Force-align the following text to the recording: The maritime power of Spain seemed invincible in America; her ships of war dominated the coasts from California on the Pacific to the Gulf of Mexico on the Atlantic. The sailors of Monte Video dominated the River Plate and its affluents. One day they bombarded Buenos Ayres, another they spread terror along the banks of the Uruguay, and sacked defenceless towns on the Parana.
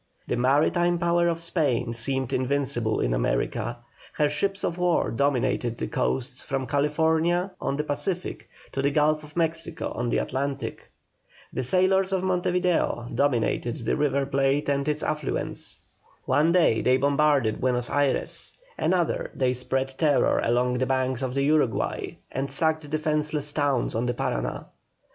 The 0.25 0.35
maritime 0.35 0.97
power 0.97 1.27
of 1.27 1.43
Spain 1.43 1.93
seemed 1.93 2.33
invincible 2.33 3.01
in 3.01 3.13
America; 3.13 3.77
her 4.13 4.29
ships 4.29 4.63
of 4.63 4.79
war 4.79 5.11
dominated 5.11 5.77
the 5.77 5.85
coasts 5.87 6.41
from 6.41 6.65
California 6.65 7.51
on 7.61 7.77
the 7.77 7.83
Pacific 7.83 8.49
to 8.71 8.81
the 8.81 8.89
Gulf 8.89 9.23
of 9.23 9.37
Mexico 9.37 9.91
on 9.91 10.09
the 10.09 10.17
Atlantic. 10.17 10.89
The 11.53 11.61
sailors 11.61 12.11
of 12.11 12.23
Monte 12.23 12.49
Video 12.49 13.09
dominated 13.13 13.85
the 13.85 13.95
River 13.95 14.25
Plate 14.25 14.69
and 14.69 14.87
its 14.87 15.03
affluents. 15.03 15.77
One 16.25 16.51
day 16.51 16.81
they 16.81 16.97
bombarded 16.97 17.61
Buenos 17.61 17.91
Ayres, 17.91 18.53
another 18.79 19.29
they 19.35 19.53
spread 19.53 19.89
terror 19.99 20.39
along 20.43 20.79
the 20.79 20.87
banks 20.87 21.21
of 21.21 21.35
the 21.35 21.43
Uruguay, 21.43 22.17
and 22.31 22.49
sacked 22.49 22.89
defenceless 22.89 23.51
towns 23.51 23.93
on 23.93 24.07
the 24.07 24.15
Parana. 24.15 24.65